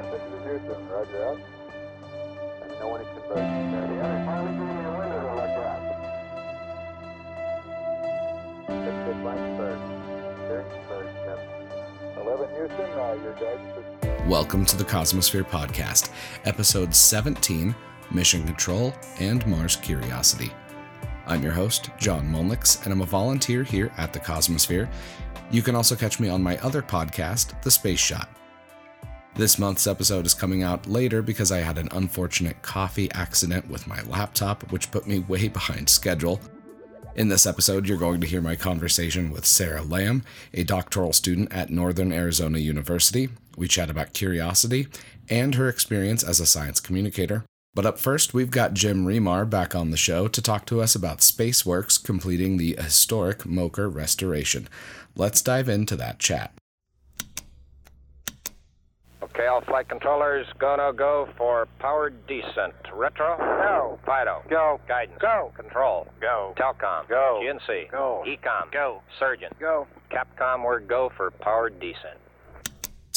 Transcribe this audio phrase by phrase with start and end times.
[0.02, 1.40] This is Houston, roger out.
[2.60, 3.38] Let me know when it converts.
[3.38, 5.82] Yeah, they're finally getting your windows like that.
[8.68, 9.86] Six, six, light first.
[10.44, 11.40] Steering first, yep.
[12.18, 16.10] 11 Houston, uh, your guidance Welcome to the Cosmosphere Podcast,
[16.46, 17.76] Episode 17
[18.12, 20.52] Mission Control and Mars Curiosity.
[21.28, 24.90] I'm your host, John Molnix, and I'm a volunteer here at the Cosmosphere.
[25.52, 28.30] You can also catch me on my other podcast, The Space Shot.
[29.36, 33.88] This month's episode is coming out later because I had an unfortunate coffee accident with
[33.88, 36.40] my laptop, which put me way behind schedule.
[37.16, 41.52] In this episode, you're going to hear my conversation with Sarah Lamm, a doctoral student
[41.52, 43.28] at Northern Arizona University.
[43.58, 44.88] We chat about curiosity
[45.30, 47.44] and her experience as a science communicator.
[47.78, 50.96] But up first, we've got Jim Remar back on the show to talk to us
[50.96, 54.68] about SpaceWorks completing the historic MOCR restoration.
[55.16, 56.56] Let's dive into that chat.
[59.22, 62.74] Okay, all flight controllers, go no go for powered descent.
[62.92, 63.38] Retro?
[63.38, 64.00] Go.
[64.08, 64.42] FIDO.
[64.50, 64.80] Go.
[64.88, 65.20] Guidance.
[65.22, 65.54] Go.
[65.56, 66.08] Control.
[66.20, 66.56] Go.
[66.58, 67.08] Telcom.
[67.08, 67.44] Go.
[67.44, 67.92] GNC.
[67.92, 68.24] Go.
[68.26, 68.72] EECOM.
[68.72, 69.04] Go.
[69.20, 69.52] Surgeon.
[69.60, 69.86] Go.
[70.10, 72.18] Capcom, we're go for powered descent.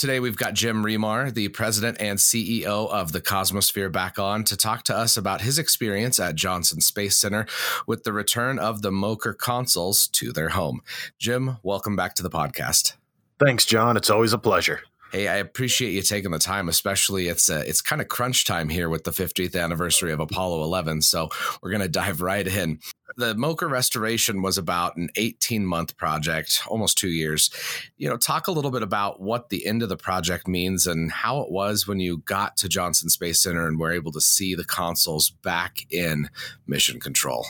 [0.00, 4.56] Today, we've got Jim Remar, the president and CEO of the Cosmosphere, back on to
[4.56, 7.44] talk to us about his experience at Johnson Space Center
[7.86, 10.80] with the return of the MOCR consoles to their home.
[11.18, 12.94] Jim, welcome back to the podcast.
[13.38, 13.98] Thanks, John.
[13.98, 14.80] It's always a pleasure.
[15.12, 18.70] Hey, I appreciate you taking the time, especially it's uh, it's kind of crunch time
[18.70, 21.02] here with the 50th anniversary of Apollo 11.
[21.02, 21.28] So
[21.60, 22.78] we're going to dive right in.
[23.16, 27.50] The MOCR restoration was about an 18 month project, almost two years.
[27.96, 31.10] You know, talk a little bit about what the end of the project means and
[31.10, 34.54] how it was when you got to Johnson Space Center and were able to see
[34.54, 36.28] the consoles back in
[36.66, 37.46] mission control.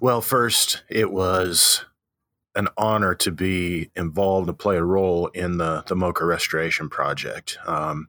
[0.00, 1.84] Well, first, it was
[2.54, 7.58] an honor to be involved and play a role in the the MOCR restoration project.
[7.66, 8.08] Um,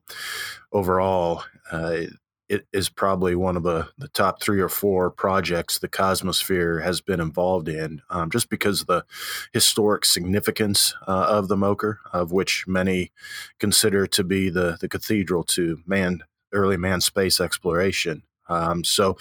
[0.71, 2.03] overall, uh,
[2.49, 7.01] it is probably one of the, the top three or four projects the Cosmosphere has
[7.01, 9.05] been involved in, um, just because of the
[9.53, 13.11] historic significance uh, of the MOCR, of which many
[13.59, 18.23] consider to be the the cathedral to man early man space exploration.
[18.49, 19.17] Um, so,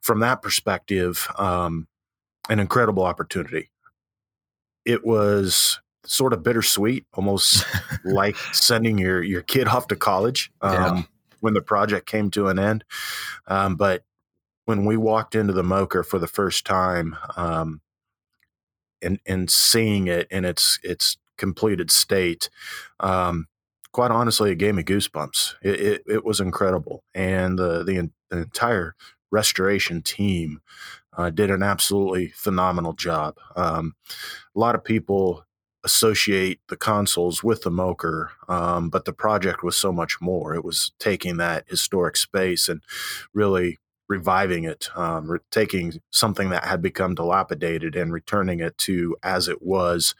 [0.00, 1.86] from that perspective, um,
[2.48, 3.70] an incredible opportunity
[4.84, 7.64] it was sort of bittersweet, almost
[8.04, 11.06] like sending your your kid off to college um.
[11.40, 12.84] When the project came to an end.
[13.46, 14.04] Um, but
[14.64, 17.80] when we walked into the MOCR for the first time, um,
[19.02, 22.50] and and seeing it in its its completed state,
[23.00, 23.48] um,
[23.92, 25.54] quite honestly, it gave me goosebumps.
[25.62, 28.94] It, it, it was incredible, and the, the the entire
[29.32, 30.60] restoration team
[31.16, 33.36] uh, did an absolutely phenomenal job.
[33.56, 33.94] Um,
[34.54, 35.44] a lot of people
[35.84, 40.54] associate the consoles with the MOCR, um, but the project was so much more.
[40.54, 42.82] It was taking that historic space and
[43.32, 49.48] really reviving it, um, taking something that had become dilapidated and returning it to as
[49.48, 50.14] it was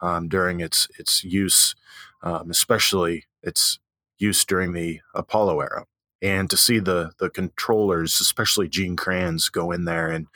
[0.00, 1.74] um, during its its use,
[2.22, 3.78] um, especially its
[4.18, 5.84] use during the Apollo era
[6.24, 10.26] and to see the the controllers, especially Gene Kranz, go in there and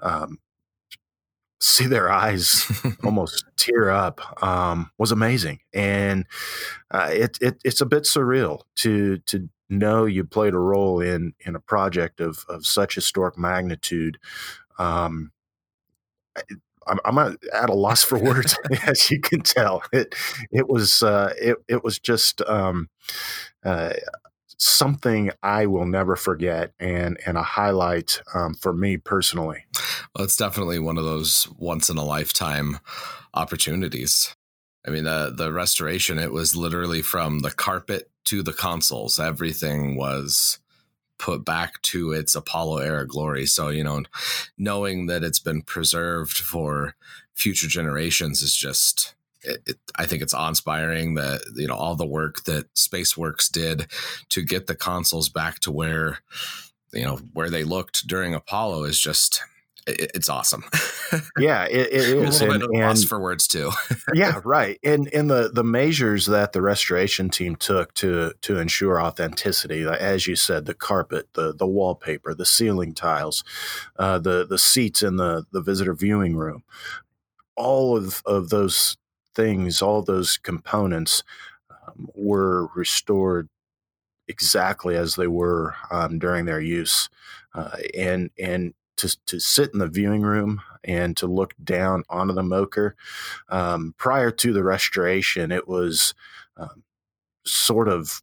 [0.00, 0.38] um,
[1.66, 2.66] see their eyes
[3.04, 6.26] almost tear up um, was amazing, and
[6.90, 11.34] uh, it, it it's a bit surreal to to know you played a role in
[11.40, 14.18] in a project of of such historic magnitude.
[14.78, 15.32] Um,
[16.86, 18.56] I'm, I'm at a loss for words,
[18.86, 19.82] as you can tell.
[19.92, 20.14] It
[20.50, 22.88] it was uh, it it was just um,
[23.64, 23.94] uh,
[24.58, 29.65] something I will never forget and and a highlight um, for me personally.
[30.16, 32.78] Well, it's definitely one of those once in a lifetime
[33.34, 34.34] opportunities.
[34.86, 39.20] I mean, the the restoration it was literally from the carpet to the consoles.
[39.20, 40.58] Everything was
[41.18, 43.44] put back to its Apollo era glory.
[43.44, 44.04] So, you know,
[44.56, 46.94] knowing that it's been preserved for
[47.34, 52.06] future generations is just it, it, I think it's awe-inspiring that you know all the
[52.06, 53.88] work that SpaceWorks did
[54.30, 56.20] to get the consoles back to where
[56.94, 59.42] you know where they looked during Apollo is just
[59.86, 60.64] it, it's awesome.
[61.38, 62.40] yeah, it, it is.
[62.40, 63.70] a little and, bit for words too.
[64.14, 64.78] yeah, right.
[64.82, 70.26] And in the the measures that the restoration team took to to ensure authenticity, as
[70.26, 73.44] you said, the carpet, the the wallpaper, the ceiling tiles,
[73.98, 76.64] uh, the the seats in the the visitor viewing room,
[77.56, 78.96] all of of those
[79.34, 81.22] things, all those components
[81.70, 83.48] um, were restored
[84.28, 87.08] exactly as they were um, during their use.
[87.54, 92.34] Uh, and and to, to sit in the viewing room and to look down onto
[92.34, 92.92] the MOCR.
[93.48, 96.14] Um, prior to the restoration, it was
[96.56, 96.82] um,
[97.44, 98.22] sort of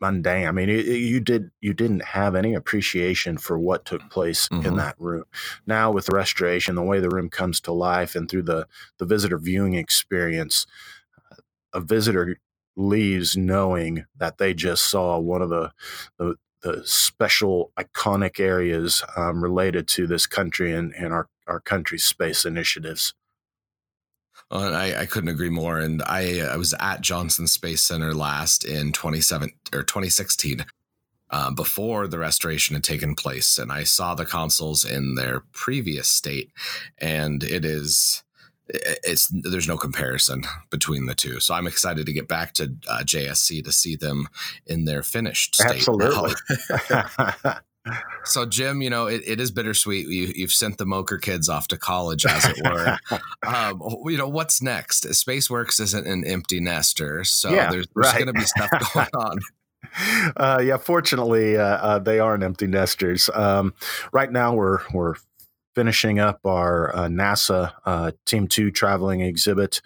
[0.00, 0.46] mundane.
[0.46, 4.48] I mean, it, it, you did you didn't have any appreciation for what took place
[4.48, 4.66] mm-hmm.
[4.66, 5.24] in that room.
[5.66, 8.66] Now with the restoration, the way the room comes to life, and through the
[8.98, 10.66] the visitor viewing experience,
[11.72, 12.38] a visitor
[12.76, 15.70] leaves knowing that they just saw one of the
[16.18, 22.04] the, the special iconic areas um, related to this country and, and our, our country's
[22.04, 23.14] space initiatives.
[24.50, 25.78] Uh, I, I, couldn't agree more.
[25.78, 30.64] And I, I was at Johnson Space Center last in 27 or 2016.
[31.32, 36.08] Uh, before the restoration had taken place, and I saw the consoles in their previous
[36.08, 36.50] state,
[36.98, 38.24] and it is
[38.72, 41.40] it's there's no comparison between the two.
[41.40, 44.28] So I'm excited to get back to uh, JSC to see them
[44.66, 45.76] in their finished state.
[45.88, 46.34] Absolutely.
[48.24, 50.06] so Jim, you know it, it is bittersweet.
[50.06, 52.98] You, have sent the MOCR kids off to college, as it were.
[53.46, 55.04] um, you know what's next?
[55.06, 58.24] SpaceWorks isn't an empty nester, so yeah, there's, there's right.
[58.24, 59.38] going to be stuff going on.
[60.36, 63.30] Uh, yeah, fortunately, uh, uh, they aren't empty nesters.
[63.32, 63.74] Um,
[64.12, 65.14] right now, we're we're
[65.80, 69.80] finishing up our uh, NASA uh, Team Two traveling exhibit.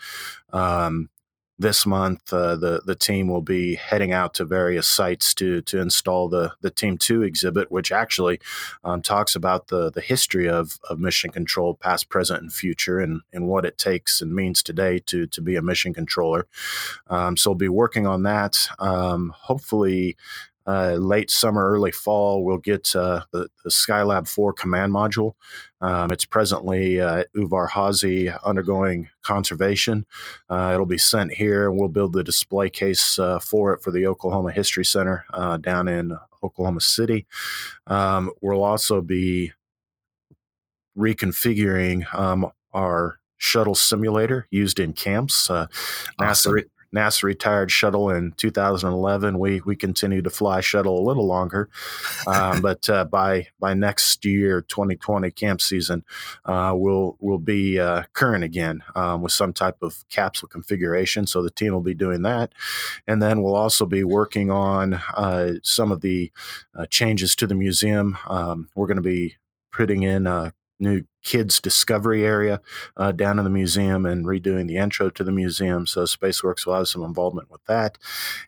[0.52, 1.08] Um,
[1.56, 5.79] this month, uh, the the team will be heading out to various sites to to
[5.81, 8.41] install the the Team Two exhibit, which actually
[8.82, 13.20] um, talks about the the history of of mission control, past, present, and future, and
[13.32, 16.49] and what it takes and means today to to be a mission controller.
[17.06, 18.67] Um, so we'll be working on that.
[18.81, 20.17] Um, hopefully,
[20.66, 25.34] uh, late summer, early fall, we'll get uh, the, the, Skylab 4 command module.
[25.81, 30.06] Um, it's presently uh, Udvar-Hazy undergoing conservation.
[30.49, 33.90] Uh, it'll be sent here, and we'll build the display case uh, for it for
[33.90, 37.26] the Oklahoma History Center uh, down in Oklahoma City.
[37.87, 39.52] Um, we'll also be
[40.96, 45.50] reconfiguring um, our shuttle simulator used in camps.
[45.50, 45.67] Uh,
[46.19, 46.55] awesome.
[46.55, 46.64] NASA,
[46.94, 49.38] NASA retired shuttle in 2011.
[49.38, 51.69] We we continue to fly shuttle a little longer,
[52.26, 56.05] um, but uh, by by next year, 2020 camp season,
[56.44, 61.26] uh, we'll we'll be uh, current again um, with some type of capsule configuration.
[61.26, 62.52] So the team will be doing that,
[63.06, 66.31] and then we'll also be working on uh, some of the
[66.75, 68.17] uh, changes to the museum.
[68.29, 69.37] Um, we're going to be
[69.73, 72.61] putting in uh, new kids discovery area
[72.97, 75.87] uh, down in the museum and redoing the intro to the museum.
[75.87, 77.99] So SpaceWorks will have some involvement with that.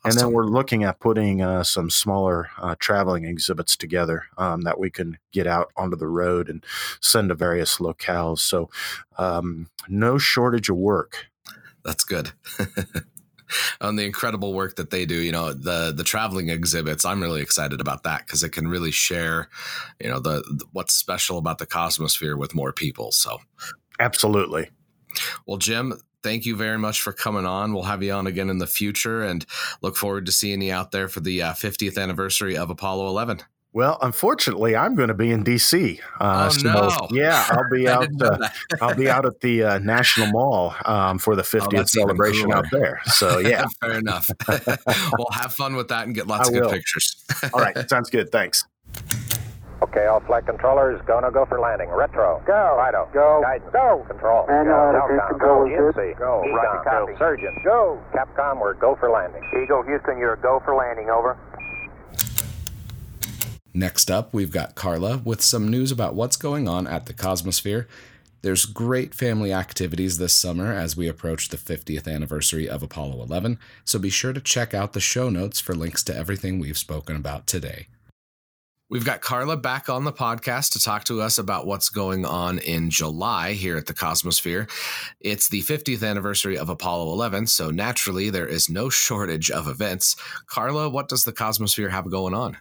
[0.04, 0.10] Awesome.
[0.10, 4.78] And then we're looking at putting uh, some smaller uh, traveling exhibits together um, that
[4.78, 6.64] we can get out onto the road and
[7.00, 8.40] send to various locales.
[8.40, 8.68] So
[9.18, 11.26] um, no shortage of work.
[11.84, 12.32] That's good.
[13.80, 15.16] on the incredible work that they do.
[15.16, 17.04] You know, the the traveling exhibits.
[17.04, 19.48] I'm really excited about that because it can really share,
[20.00, 23.12] you know, the, the what's special about the Cosmosphere with more people.
[23.12, 23.38] So,
[24.00, 24.70] absolutely.
[25.46, 27.72] Well, Jim, thank you very much for coming on.
[27.72, 29.46] We'll have you on again in the future and
[29.82, 33.40] look forward to seeing you out there for the uh, 50th anniversary of Apollo 11.
[33.76, 36.00] Well, unfortunately, I'm going to be in DC.
[36.18, 37.08] Uh, oh so, no!
[37.10, 38.08] Yeah, I'll be out.
[38.18, 38.48] Uh,
[38.80, 42.64] I'll be out at the uh, National Mall um, for the 50th oh, celebration out
[42.72, 43.02] there.
[43.04, 44.30] So yeah, fair enough.
[44.48, 46.70] well, have fun with that and get lots I of will.
[46.70, 47.22] good pictures.
[47.52, 48.32] all right, sounds good.
[48.32, 48.64] Thanks.
[49.82, 51.90] Okay, all flight controllers, go no go for landing.
[51.90, 52.42] Retro.
[52.46, 52.80] Go.
[52.80, 53.10] Fido.
[53.12, 53.42] Go.
[53.42, 53.70] Guidance.
[53.74, 54.06] Go.
[54.08, 54.46] Control.
[54.46, 55.28] Manual go.
[55.28, 56.16] control is good.
[56.16, 56.42] Go.
[56.48, 56.82] EECOM.
[56.82, 57.12] Copy.
[57.18, 57.60] Surgeon.
[57.62, 58.02] Go.
[58.14, 59.42] Capcom, we're go for landing.
[59.52, 61.10] Eagle, Houston, you're a go for landing.
[61.10, 61.36] Over.
[63.76, 67.84] Next up, we've got Carla with some news about what's going on at the Cosmosphere.
[68.40, 73.58] There's great family activities this summer as we approach the 50th anniversary of Apollo 11,
[73.84, 77.16] so be sure to check out the show notes for links to everything we've spoken
[77.16, 77.88] about today.
[78.88, 82.60] We've got Carla back on the podcast to talk to us about what's going on
[82.60, 84.70] in July here at the Cosmosphere.
[85.18, 90.14] It's the 50th anniversary of Apollo 11, so naturally there is no shortage of events.
[90.46, 92.58] Carla, what does the Cosmosphere have going on?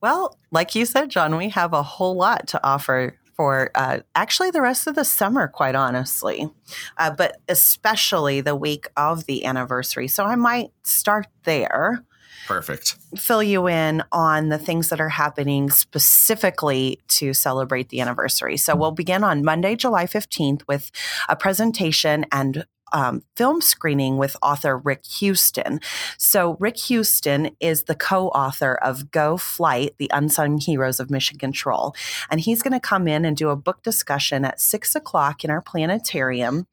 [0.00, 4.50] Well, like you said, John, we have a whole lot to offer for uh, actually
[4.50, 6.48] the rest of the summer, quite honestly,
[6.96, 10.08] uh, but especially the week of the anniversary.
[10.08, 12.02] So I might start there.
[12.46, 12.96] Perfect.
[13.16, 18.56] Fill you in on the things that are happening specifically to celebrate the anniversary.
[18.56, 20.90] So we'll begin on Monday, July 15th with
[21.28, 25.80] a presentation and um, film screening with author Rick Houston.
[26.18, 31.38] So, Rick Houston is the co author of Go Flight The Unsung Heroes of Mission
[31.38, 31.94] Control.
[32.30, 35.50] And he's going to come in and do a book discussion at six o'clock in
[35.50, 36.66] our planetarium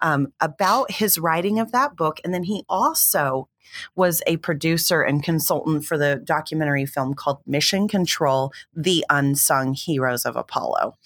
[0.00, 2.20] um, about his writing of that book.
[2.24, 3.48] And then he also
[3.94, 10.24] was a producer and consultant for the documentary film called Mission Control The Unsung Heroes
[10.24, 10.96] of Apollo.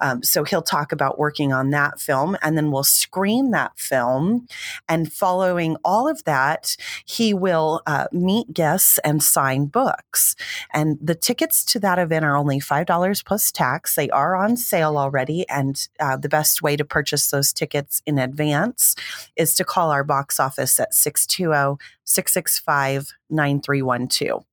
[0.00, 4.46] Um, so he'll talk about working on that film, and then we'll screen that film.
[4.88, 10.34] And following all of that, he will uh, meet guests and sign books.
[10.72, 13.94] And the tickets to that event are only $5 plus tax.
[13.94, 15.48] They are on sale already.
[15.48, 18.94] And uh, the best way to purchase those tickets in advance
[19.36, 24.47] is to call our box office at 620 665 9312.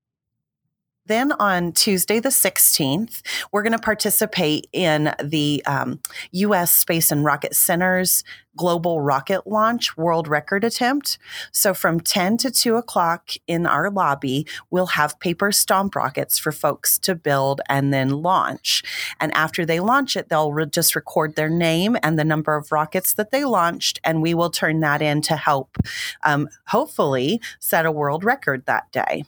[1.08, 3.22] Then on Tuesday, the 16th,
[3.52, 6.00] we're going to participate in the um,
[6.32, 6.74] U.S.
[6.74, 8.24] Space and Rocket Center's
[8.58, 11.18] Global Rocket Launch World Record Attempt.
[11.52, 16.52] So from 10 to 2 o'clock in our lobby, we'll have paper stomp rockets for
[16.52, 18.84] folks to build and then launch.
[19.20, 22.72] And after they launch it, they'll re- just record their name and the number of
[22.72, 25.78] rockets that they launched, and we will turn that in to help
[26.24, 29.26] um, hopefully set a world record that day.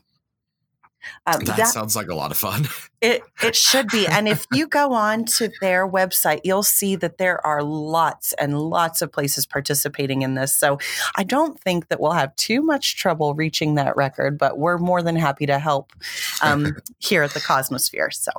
[1.26, 2.68] Um, that, that, sounds like a lot of fun.
[3.00, 4.08] It it should be.
[4.08, 8.60] And if you go on to their website, you'll see that there are lots and
[8.60, 10.56] lots of places participating in this.
[10.56, 10.80] So
[11.16, 15.04] I don't think that we'll have too much trouble reaching that record, but we're more
[15.04, 15.94] than happy to help
[16.42, 18.12] um, here at the Cosmosphere.
[18.12, 18.32] So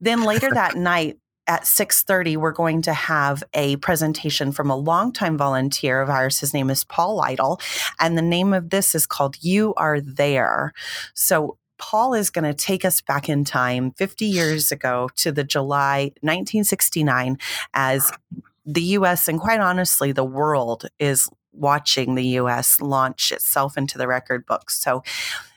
[0.00, 5.36] then later that night, at 6.30 we're going to have a presentation from a longtime
[5.36, 6.40] volunteer of ours.
[6.40, 7.60] His name is paul lytle
[8.00, 10.72] and the name of this is called you are there.
[11.14, 15.44] So Paul is going to take us back in time 50 years ago to the
[15.44, 17.38] July 1969
[17.74, 18.12] as
[18.64, 24.06] the US and quite honestly the world is watching the US launch itself into the
[24.06, 24.78] record books.
[24.78, 25.02] So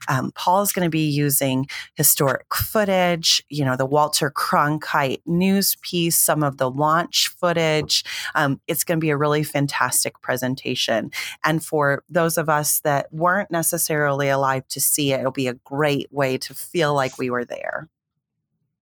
[0.08, 5.78] um, Paul is going to be using historic footage, you know, the Walter Cronkite news
[5.82, 8.04] piece, some of the launch footage.
[8.34, 11.12] Um, it's going to be a really fantastic presentation.
[11.44, 15.54] And for those of us that weren't necessarily alive to see it, it'll be a
[15.54, 17.88] great way to feel like we were there.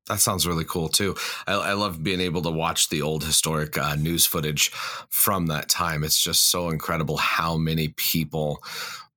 [0.08, 1.16] That sounds really cool too.
[1.46, 4.70] I, I, love being able to watch the old historic uh, news footage
[5.10, 6.04] from that time.
[6.04, 8.64] It's just so incredible how many people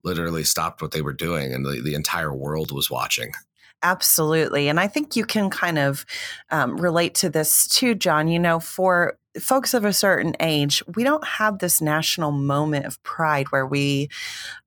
[0.02, 3.32] literally stopped what they were doing and the, the entire world was watching.
[3.82, 4.68] Absolutely.
[4.68, 6.04] And I think you can kind of
[6.50, 8.28] um, relate to this too, John.
[8.28, 13.02] You know, for folks of a certain age, we don't have this national moment of
[13.04, 14.08] pride where we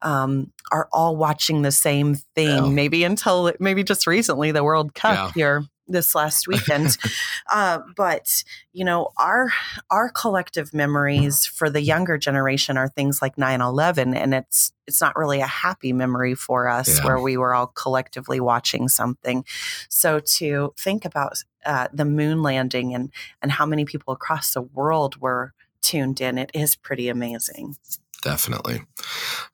[0.01, 2.65] um, are all watching the same thing.
[2.65, 2.69] Yeah.
[2.69, 5.31] Maybe until maybe just recently, the World Cup yeah.
[5.33, 5.63] here
[5.93, 6.97] this last weekend.
[7.51, 9.51] uh, but you know, our
[9.89, 15.15] our collective memories for the younger generation are things like 9-11 and it's it's not
[15.15, 17.05] really a happy memory for us yeah.
[17.05, 19.45] where we were all collectively watching something.
[19.87, 24.61] So to think about uh, the moon landing and and how many people across the
[24.61, 27.75] world were tuned in, it is pretty amazing
[28.23, 28.81] definitely.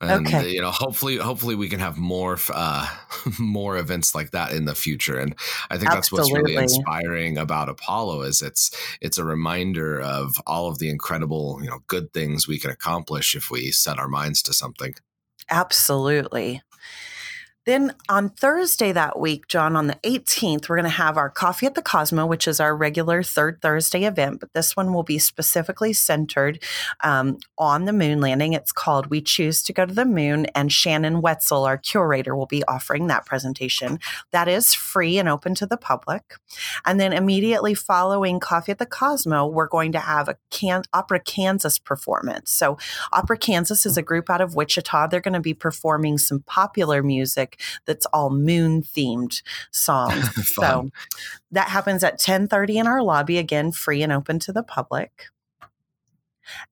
[0.00, 0.50] And okay.
[0.50, 2.88] you know hopefully hopefully we can have more uh
[3.38, 5.18] more events like that in the future.
[5.18, 5.34] And
[5.70, 10.68] i think that's what's really inspiring about apollo is it's it's a reminder of all
[10.68, 14.42] of the incredible you know good things we can accomplish if we set our minds
[14.42, 14.94] to something.
[15.50, 16.62] Absolutely
[17.70, 21.66] then on Thursday that week, John, on the 18th, we're going to have our Coffee
[21.66, 25.18] at the Cosmo, which is our regular third Thursday event, but this one will be
[25.18, 26.62] specifically centered
[27.02, 28.52] um, on the moon landing.
[28.52, 32.46] It's called We Choose to Go to the Moon, and Shannon Wetzel, our curator, will
[32.46, 33.98] be offering that presentation.
[34.32, 36.34] That is free and open to the public.
[36.84, 41.20] And then immediately following Coffee at the Cosmo, we're going to have a Can- Opera
[41.20, 42.50] Kansas performance.
[42.50, 42.78] So,
[43.12, 45.06] Opera Kansas is a group out of Wichita.
[45.06, 50.28] They're going to be performing some popular music music that's all moon themed songs.
[50.54, 50.90] so
[51.50, 55.26] that happens at 10:30 in our lobby again free and open to the public.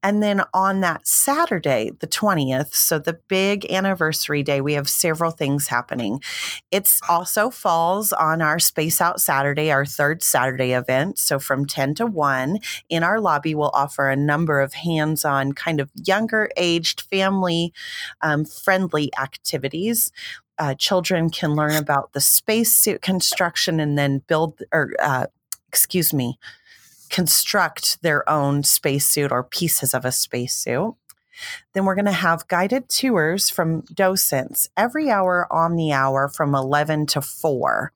[0.02, 5.30] And then on that Saturday, the 20th, so the big anniversary day, we have several
[5.30, 6.20] things happening.
[6.70, 11.18] It's also falls on our Space Out Saturday, our third Saturday event.
[11.18, 15.52] So from 10 to 1 in our lobby, we'll offer a number of hands on,
[15.52, 17.72] kind of younger aged, family
[18.20, 20.12] um, friendly activities
[20.58, 25.26] uh, children can learn about the spacesuit construction and then build or uh,
[25.68, 26.38] excuse me
[27.08, 30.94] construct their own spacesuit or pieces of a spacesuit.
[31.72, 36.54] Then we're going to have guided tours from docents every hour on the hour from
[36.54, 37.92] 11 to 4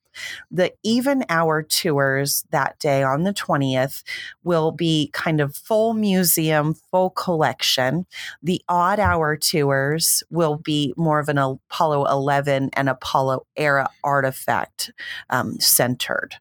[0.51, 4.03] the even hour tours that day on the 20th
[4.43, 8.05] will be kind of full museum, full collection.
[8.41, 14.91] The odd hour tours will be more of an Apollo 11 and Apollo era artifact
[15.29, 16.35] um, centered.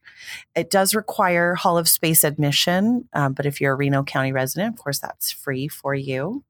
[0.55, 4.75] It does require Hall of Space admission, um, but if you're a Reno County resident,
[4.75, 6.45] of course, that's free for you.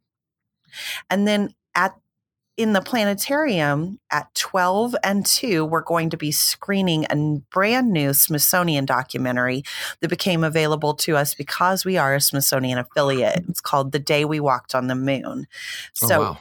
[1.11, 1.95] And then at
[2.57, 8.13] in the planetarium at 12 and 2, we're going to be screening a brand new
[8.13, 9.63] Smithsonian documentary
[10.01, 13.43] that became available to us because we are a Smithsonian affiliate.
[13.43, 13.51] Mm-hmm.
[13.51, 15.47] It's called The Day We Walked on the Moon.
[15.47, 16.39] Oh, So, wow.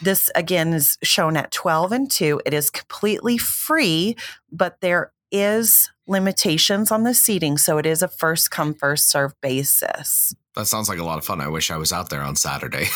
[0.00, 2.42] this again is shown at 12 and 2.
[2.46, 4.16] It is completely free,
[4.52, 7.58] but there is limitations on the seating.
[7.58, 10.34] So it is a first come, first serve basis.
[10.54, 11.40] That sounds like a lot of fun.
[11.40, 12.86] I wish I was out there on Saturday.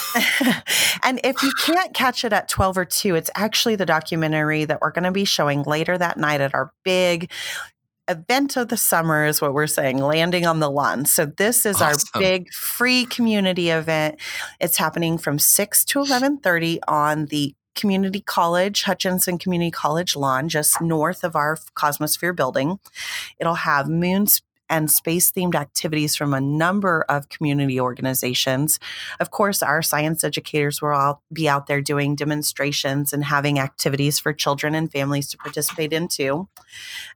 [1.03, 4.81] and if you can't catch it at 12 or 2, it's actually the documentary that
[4.83, 7.31] we're going to be showing later that night at our big
[8.09, 11.81] event of the summer is what we're saying landing on the lawn so this is
[11.83, 12.09] Awesome.
[12.15, 14.17] our big free community event
[14.61, 20.81] it's happening from 6 to 11.30 on the community college hutchinson community college lawn just
[20.81, 22.79] north of our cosmosphere building
[23.41, 28.79] it'll have moons and space themed activities from a number of community organizations.
[29.21, 34.19] Of course, our science educators will all be out there doing demonstrations and having activities
[34.19, 36.49] for children and families to participate into.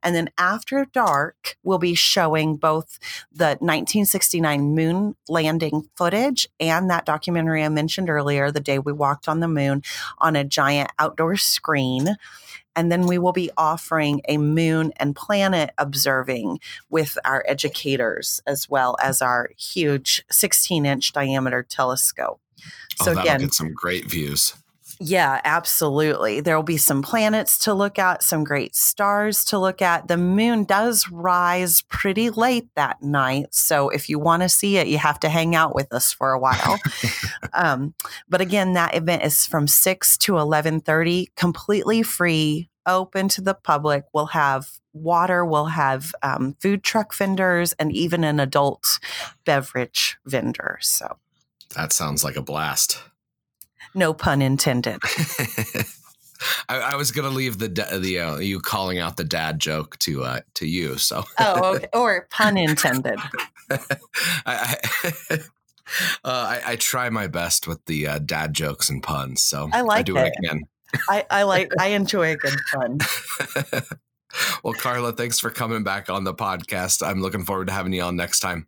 [0.02, 2.98] And then after dark, we'll be showing both
[3.32, 9.28] the 1969 moon landing footage and that documentary I mentioned earlier, The Day We Walked
[9.28, 9.82] on the Moon,
[10.18, 12.16] on a giant outdoor screen.
[12.76, 18.68] And then we will be offering a moon and planet observing with our educators as
[18.68, 22.40] well as our huge 16 inch diameter telescope.
[23.00, 24.54] oh, So that'll again, get some great views.
[25.02, 26.42] Yeah, absolutely.
[26.42, 30.08] There will be some planets to look at, some great stars to look at.
[30.08, 34.88] The moon does rise pretty late that night, so if you want to see it,
[34.88, 36.78] you have to hang out with us for a while.
[37.54, 37.94] um,
[38.28, 43.54] but again, that event is from six to eleven thirty, completely free, open to the
[43.54, 44.04] public.
[44.12, 48.98] We'll have water, we'll have um, food truck vendors, and even an adult
[49.46, 50.78] beverage vendor.
[50.82, 51.16] So,
[51.74, 53.00] That sounds like a blast.
[53.94, 55.00] No pun intended.
[56.68, 60.24] I, I was gonna leave the the uh, you calling out the dad joke to
[60.24, 60.96] uh, to you.
[60.96, 61.88] So Oh, okay.
[61.92, 63.18] or pun intended.
[63.70, 63.78] I,
[64.46, 64.76] I,
[65.34, 65.38] uh,
[66.24, 69.42] I I try my best with the uh, dad jokes and puns.
[69.42, 70.20] So I like do it.
[70.20, 70.62] what I can.
[71.08, 72.98] I, I like I enjoy a good pun.
[74.64, 77.06] well, Carla, thanks for coming back on the podcast.
[77.06, 78.66] I'm looking forward to having you on next time.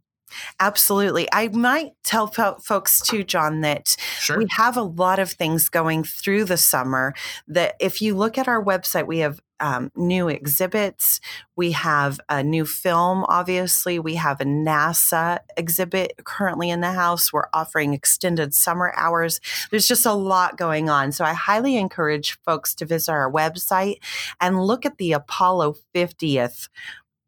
[0.61, 1.29] Absolutely.
[1.33, 4.39] I might tell fo- folks too, John, that Sure.
[4.39, 7.15] we have a lot of things going through the summer.
[7.49, 11.21] That if you look at our website, we have um, new exhibits.
[11.55, 14.01] We have a new film, obviously.
[14.01, 17.33] We have a NASA exhibit currently in the house.
[17.33, 19.41] We're offering extended summer hours.
[19.71, 21.13] There's just a lot going on.
[21.13, 23.99] So I highly encourage folks to visit our website
[24.41, 26.69] and look at the Apollo 50th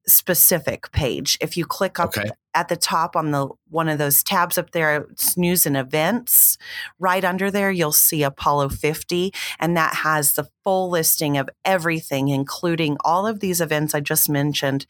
[0.07, 1.37] specific page.
[1.41, 2.31] If you click up Okay.
[2.55, 6.59] at the top on the one of those tabs up there, it's news and events.
[6.99, 12.29] Right under there, you'll see Apollo 50, and that has the full listing of everything,
[12.29, 14.87] including all of these events I just mentioned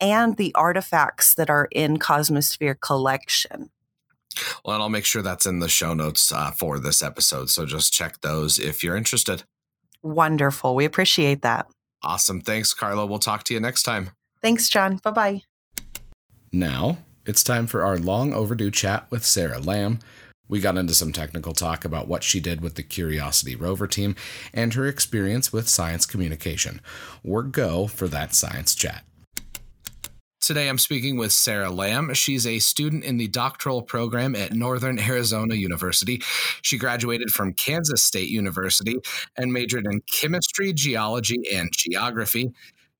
[0.00, 3.70] and the artifacts that are in Cosmosphere collection.
[4.64, 7.50] Well, and I'll make sure that's in the show notes uh, for this episode.
[7.50, 9.42] So just check those if you're interested.
[10.02, 10.76] Wonderful.
[10.76, 11.66] We appreciate that.
[12.04, 12.40] Awesome.
[12.40, 13.04] Thanks, Carla.
[13.06, 14.10] We'll talk to you next time.
[14.42, 14.96] Thanks, John.
[14.96, 15.42] Bye bye.
[16.52, 20.00] Now, it's time for our long overdue chat with Sarah Lamm.
[20.48, 24.16] We got into some technical talk about what she did with the Curiosity rover team
[24.54, 26.80] and her experience with science communication.
[27.22, 29.04] We're go for that science chat.
[30.40, 32.14] Today I'm speaking with Sarah Lamm.
[32.14, 36.22] She's a student in the doctoral program at Northern Arizona University.
[36.62, 38.96] She graduated from Kansas State University
[39.36, 42.54] and majored in chemistry, geology, and geography.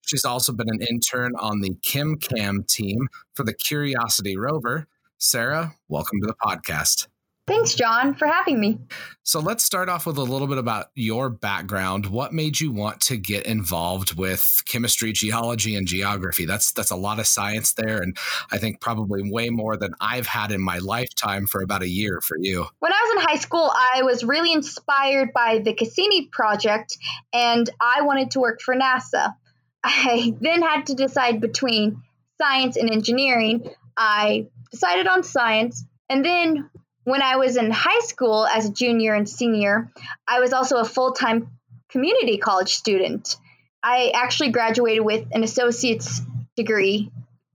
[0.09, 4.87] She's also been an intern on the ChemCam team for the Curiosity rover.
[5.19, 7.09] Sarah, welcome to the podcast.
[7.47, 8.79] Thanks, John, for having me.
[9.23, 12.07] So let's start off with a little bit about your background.
[12.07, 16.47] What made you want to get involved with chemistry, geology, and geography?
[16.47, 18.17] That's that's a lot of science there, and
[18.51, 22.21] I think probably way more than I've had in my lifetime for about a year
[22.23, 22.67] for you.
[22.79, 26.97] When I was in high school, I was really inspired by the Cassini project,
[27.35, 29.35] and I wanted to work for NASA.
[29.85, 32.03] I then had to decide between
[32.41, 33.69] science and engineering.
[33.97, 36.71] I decided on science, and then
[37.05, 39.91] when I was in high school as a junior and senior,
[40.27, 41.51] I was also a full time
[41.89, 43.37] community college student.
[43.83, 46.21] I actually graduated with an associate's
[46.57, 47.11] degree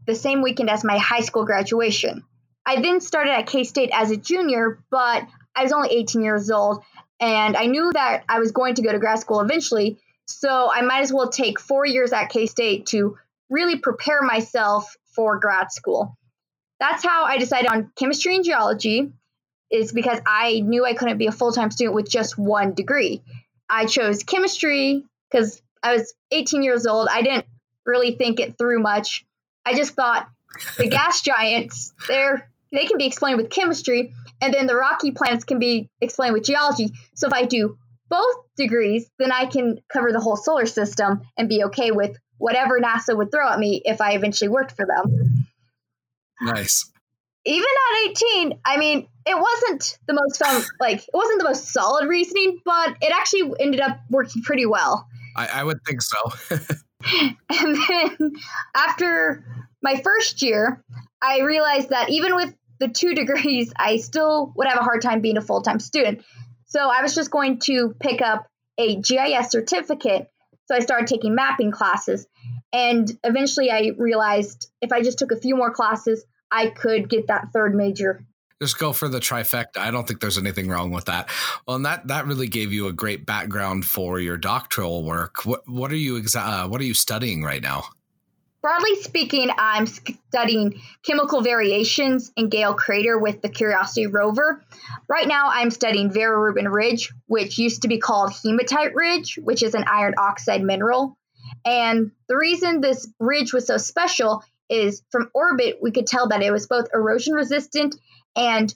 [0.07, 2.23] the same weekend as my high school graduation.
[2.65, 5.23] I then started at K State as a junior, but
[5.55, 6.83] I was only 18 years old,
[7.19, 10.81] and I knew that I was going to go to grad school eventually, so I
[10.81, 13.17] might as well take four years at K State to
[13.49, 16.17] really prepare myself for grad school.
[16.79, 19.11] That's how I decided on chemistry and geology.
[19.71, 23.23] is because I knew I couldn't be a full time student with just one degree.
[23.69, 27.07] I chose chemistry because I was 18 years old.
[27.11, 27.45] I didn't
[27.85, 29.25] really think it through much.
[29.65, 30.29] I just thought
[30.77, 35.43] the gas giants, they're they can be explained with chemistry, and then the rocky planets
[35.43, 36.91] can be explained with geology.
[37.13, 37.77] So if I do
[38.13, 42.79] both degrees, then I can cover the whole solar system and be okay with whatever
[42.79, 45.47] NASA would throw at me if I eventually worked for them.
[46.39, 46.91] Nice.
[47.43, 51.73] Even at 18, I mean, it wasn't the most fun, like, it wasn't the most
[51.73, 55.07] solid reasoning, but it actually ended up working pretty well.
[55.35, 56.17] I, I would think so.
[57.49, 58.31] and then
[58.75, 59.43] after
[59.81, 60.83] my first year,
[61.19, 65.21] I realized that even with the two degrees, I still would have a hard time
[65.21, 66.23] being a full time student.
[66.73, 68.47] So I was just going to pick up
[68.79, 70.31] a GIS certificate.
[70.65, 72.25] So I started taking mapping classes.
[72.73, 77.27] And eventually I realized if I just took a few more classes, I could get
[77.27, 78.25] that third major.
[78.59, 79.77] Just go for the trifecta.
[79.77, 81.29] I don't think there's anything wrong with that.
[81.67, 85.45] Well, and that that really gave you a great background for your doctoral work.
[85.45, 87.83] What what are you exa- uh, what are you studying right now?
[88.63, 94.63] Broadly speaking, I'm studying chemical variations in Gale Crater with the Curiosity rover.
[95.09, 99.63] Right now, I'm studying Vera Rubin Ridge, which used to be called Hematite Ridge, which
[99.63, 101.17] is an iron oxide mineral.
[101.65, 106.41] And the reason this ridge was so special is from orbit, we could tell that
[106.41, 107.97] it was both erosion resistant
[108.33, 108.73] and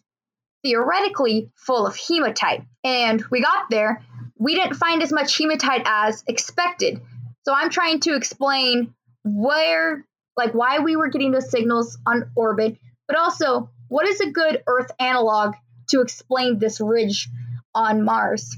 [0.63, 2.65] theoretically full of hematite.
[2.83, 4.03] And we got there,
[4.37, 6.99] we didn't find as much hematite as expected.
[7.43, 8.93] So I'm trying to explain
[9.35, 14.31] where, like, why we were getting those signals on orbit, but also what is a
[14.31, 15.55] good Earth analog
[15.89, 17.29] to explain this ridge
[17.73, 18.55] on Mars.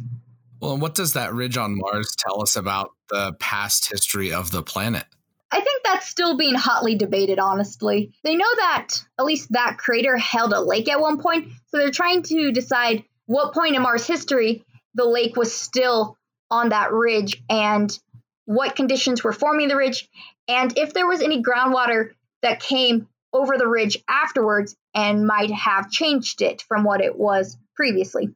[0.62, 4.64] Well, what does that ridge on Mars tell us about the past history of the
[4.64, 5.06] planet?
[5.52, 8.14] I think that's still being hotly debated, honestly.
[8.24, 11.92] They know that at least that crater held a lake at one point, so they're
[11.92, 14.64] trying to decide what point in Mars history
[14.96, 16.18] the lake was still
[16.52, 17.98] on that ridge and
[18.46, 20.10] what conditions were forming the ridge
[20.50, 25.92] and if there was any groundwater that came over the ridge afterwards and might have
[25.92, 28.30] changed it from what it was previously.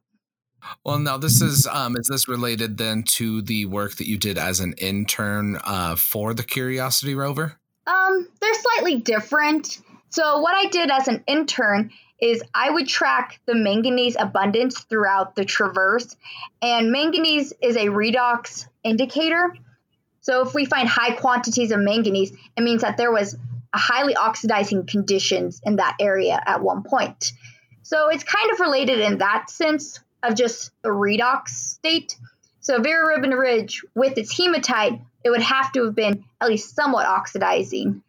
[0.84, 4.38] Well, now this is um, is this related then to the work that you did
[4.38, 7.56] as an intern uh, for the Curiosity rover?
[7.86, 9.80] Um, they're slightly different.
[10.08, 15.34] So what I did as an intern is I would track the manganese abundance throughout
[15.34, 16.16] the traverse,
[16.62, 19.54] and manganese is a redox indicator.
[20.24, 23.34] So if we find high quantities of manganese, it means that there was
[23.74, 27.32] a highly oxidizing conditions in that area at one point.
[27.82, 32.16] So it's kind of related in that sense of just the redox state.
[32.60, 37.04] So Vera Ridge with its hematite, it would have to have been at least somewhat
[37.04, 38.02] oxidizing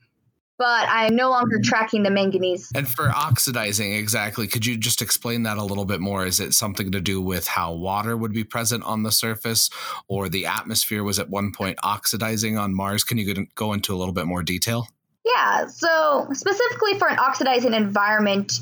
[0.58, 1.70] but I'm no longer mm-hmm.
[1.70, 2.72] tracking the manganese.
[2.74, 6.26] And for oxidizing, exactly, could you just explain that a little bit more?
[6.26, 9.70] Is it something to do with how water would be present on the surface
[10.08, 13.04] or the atmosphere was at one point oxidizing on Mars?
[13.04, 14.88] Can you go into a little bit more detail?
[15.26, 18.54] Yeah, so specifically for an oxidizing environment,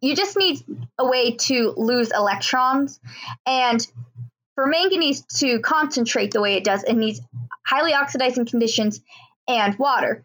[0.00, 0.62] you just need
[0.98, 2.98] a way to lose electrons.
[3.46, 3.86] And
[4.54, 7.20] for manganese to concentrate the way it does, it needs
[7.64, 9.00] highly oxidizing conditions
[9.46, 10.24] and water.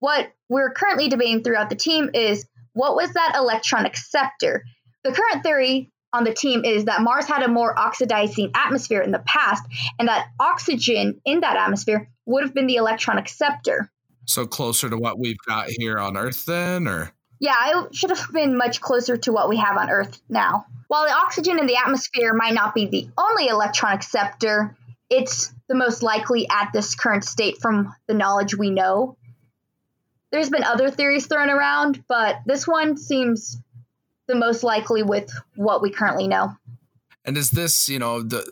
[0.00, 4.64] What we're currently debating throughout the team is what was that electron acceptor?
[5.04, 9.10] The current theory on the team is that Mars had a more oxidizing atmosphere in
[9.10, 9.64] the past,
[9.98, 13.90] and that oxygen in that atmosphere would have been the electron acceptor.
[14.26, 17.12] So closer to what we've got here on Earth, then, or?
[17.40, 20.66] Yeah, it should have been much closer to what we have on Earth now.
[20.88, 24.76] While the oxygen in the atmosphere might not be the only electron acceptor,
[25.10, 29.16] it's the most likely at this current state from the knowledge we know.
[30.34, 33.56] There's been other theories thrown around, but this one seems
[34.26, 36.56] the most likely with what we currently know.
[37.24, 38.44] And is this, you know, the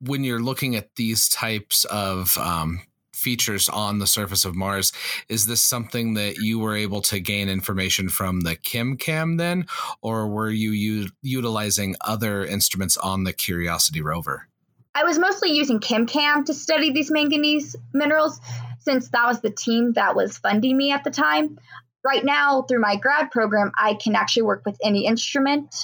[0.00, 2.82] when you're looking at these types of um,
[3.14, 4.92] features on the surface of Mars,
[5.30, 9.64] is this something that you were able to gain information from the ChemCam then,
[10.02, 14.49] or were you u- utilizing other instruments on the Curiosity rover?
[14.94, 18.40] I was mostly using ChemCam to study these manganese minerals
[18.80, 21.58] since that was the team that was funding me at the time.
[22.04, 25.74] Right now, through my grad program, I can actually work with any instrument.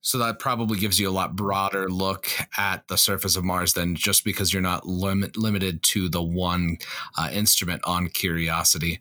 [0.00, 3.94] So that probably gives you a lot broader look at the surface of Mars than
[3.94, 6.76] just because you're not limit, limited to the one
[7.18, 9.00] uh, instrument on Curiosity.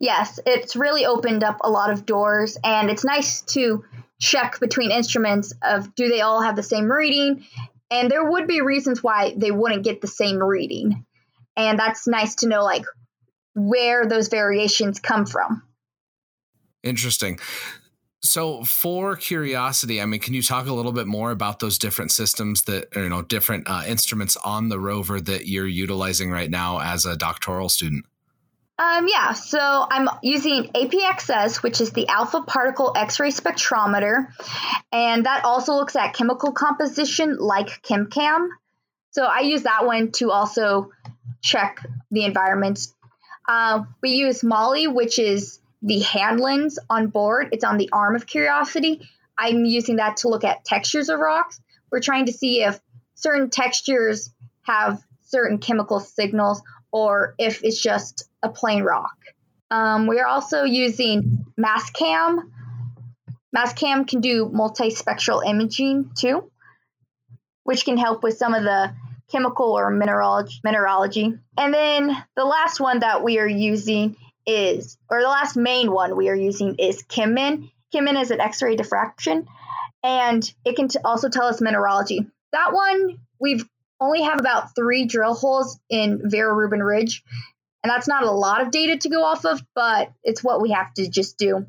[0.00, 3.84] Yes, it's really opened up a lot of doors, and it's nice to
[4.20, 7.44] check between instruments of do they all have the same reading,
[7.90, 11.04] and there would be reasons why they wouldn't get the same reading.
[11.56, 12.84] And that's nice to know like
[13.54, 15.62] where those variations come from.
[16.82, 17.38] Interesting.
[18.22, 22.10] So for curiosity, I mean, can you talk a little bit more about those different
[22.10, 26.80] systems that you know different uh, instruments on the rover that you're utilizing right now
[26.80, 28.04] as a doctoral student?
[28.78, 34.28] Um, yeah, so I'm using APXS, which is the alpha particle X-ray spectrometer,
[34.92, 38.48] and that also looks at chemical composition like ChemCam.
[39.12, 40.90] So I use that one to also
[41.42, 42.86] check the environment.
[43.48, 47.48] Uh, we use MAHLI, which is the hand lens on board.
[47.52, 49.08] It's on the arm of Curiosity.
[49.38, 51.60] I'm using that to look at textures of rocks.
[51.90, 52.78] We're trying to see if
[53.14, 54.30] certain textures
[54.62, 59.16] have certain chemical signals or if it's just a plain rock.
[59.70, 62.50] Um, we are also using Mastcam.
[63.56, 66.50] Mastcam can do multispectral imaging too,
[67.64, 68.94] which can help with some of the
[69.30, 70.60] chemical or mineralogy.
[70.62, 71.34] mineralogy.
[71.58, 76.16] And then the last one that we are using is, or the last main one
[76.16, 77.70] we are using is CheMin.
[77.94, 79.48] CheMin is an X-ray diffraction,
[80.04, 82.26] and it can t- also tell us mineralogy.
[82.52, 83.64] That one we've
[84.00, 87.22] only have about three drill holes in Vera Rubin Ridge,
[87.82, 90.72] and that's not a lot of data to go off of, but it's what we
[90.72, 91.66] have to just do.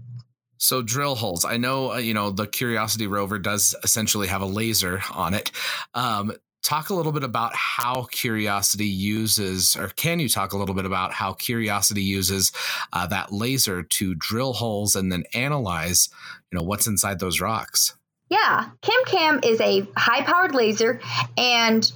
[0.58, 1.46] So drill holes.
[1.46, 5.52] I know, uh, you know, the Curiosity rover does essentially have a laser on it.
[5.94, 10.74] Um, talk a little bit about how Curiosity uses, or can you talk a little
[10.76, 12.52] bit about how Curiosity uses
[12.92, 16.10] uh, that laser to drill holes and then analyze,
[16.52, 17.96] you know, what's inside those rocks?
[18.30, 21.00] Yeah, ChemCam is a high-powered laser,
[21.38, 21.90] and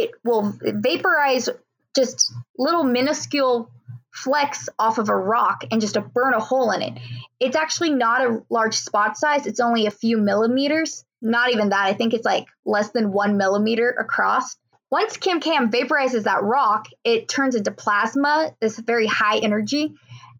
[0.00, 1.48] it will vaporize
[1.94, 3.70] just little minuscule
[4.10, 6.98] flecks off of a rock and just burn a hole in it.
[7.40, 11.86] It's actually not a large spot size; it's only a few millimeters not even that.
[11.86, 14.56] I think it's like less than one millimeter across.
[14.90, 19.94] Once ChemCam vaporizes that rock, it turns into plasma, this very high energy.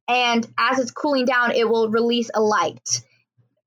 [0.08, 3.02] And as it's cooling down, it will release a light.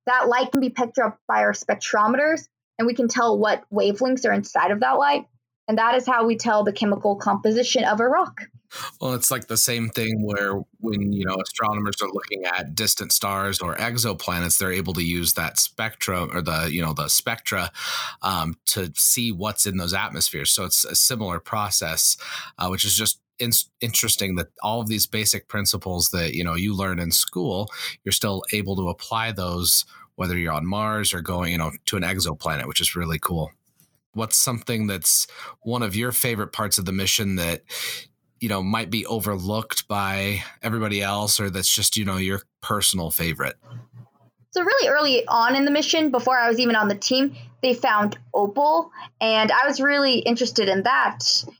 [0.05, 4.27] That light can be picked up by our spectrometers, and we can tell what wavelengths
[4.27, 5.25] are inside of that light.
[5.67, 8.41] And that is how we tell the chemical composition of a rock.
[8.99, 13.11] Well, it's like the same thing where when you know astronomers are looking at distant
[13.11, 17.71] stars or exoplanets, they're able to use that spectrum or the you know the spectra
[18.21, 20.51] um, to see what's in those atmospheres.
[20.51, 22.17] So it's a similar process,
[22.57, 23.51] uh, which is just in-
[23.81, 27.69] interesting that all of these basic principles that you know you learn in school,
[28.03, 31.97] you're still able to apply those whether you're on Mars or going you know to
[31.97, 33.51] an exoplanet, which is really cool.
[34.15, 35.27] What's something that's
[35.61, 37.61] one of your favorite parts of the mission that
[38.39, 43.11] you know might be overlooked by everybody else or that's just you know your personal
[43.11, 43.55] favorite?
[44.51, 47.73] So really early on in the mission before i was even on the team they
[47.73, 51.19] found opal and i was really interested in that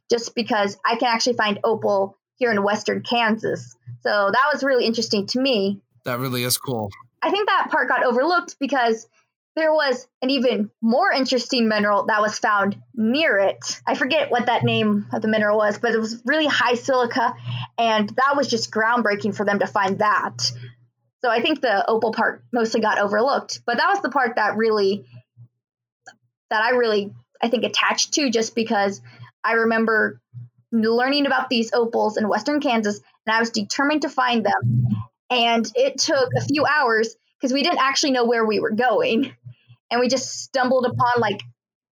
[0.10, 3.76] just because i can actually find opal here in western kansas.
[4.02, 5.82] So that was really interesting to me.
[6.04, 6.89] That really is cool.
[7.22, 9.08] I think that part got overlooked because
[9.56, 13.82] there was an even more interesting mineral that was found near it.
[13.88, 17.34] I forget what that name of the mineral was, but it was really high silica,
[17.78, 20.52] and that was just groundbreaking for them to find that.
[21.22, 24.58] So I think the opal part mostly got overlooked, but that was the part that
[24.58, 25.06] really
[26.50, 29.02] that I really I think attached to just because
[29.44, 30.22] I remember
[30.72, 34.88] learning about these opals in western Kansas and I was determined to find them.
[35.30, 39.34] And it took a few hours because we didn't actually know where we were going
[39.91, 41.41] and we just stumbled upon like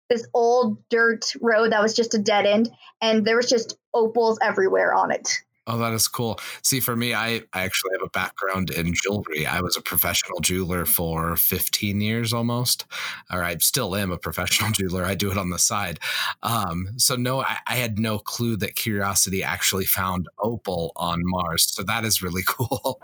[0.09, 2.69] this old dirt road that was just a dead end
[3.01, 5.29] and there was just opals everywhere on it
[5.65, 6.39] Oh, that is cool.
[6.61, 9.45] See, for me, I, I actually have a background in jewelry.
[9.45, 12.85] I was a professional jeweler for 15 years almost,
[13.31, 15.05] or I still am a professional jeweler.
[15.05, 15.99] I do it on the side.
[16.41, 21.73] Um, so, no, I, I, had no clue that Curiosity actually found opal on Mars.
[21.73, 22.99] So, that is really cool.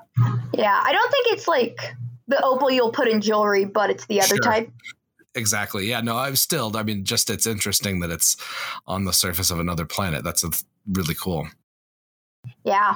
[0.53, 1.79] Yeah, I don't think it's like
[2.29, 4.43] the opal you'll put in jewelry, but it's the other sure.
[4.43, 4.71] type.
[5.35, 5.87] Exactly.
[5.87, 6.01] Yeah.
[6.01, 6.75] No, I'm still.
[6.77, 8.37] I mean, just it's interesting that it's
[8.87, 10.23] on the surface of another planet.
[10.23, 10.51] That's a,
[10.91, 11.47] really cool.
[12.63, 12.95] Yeah.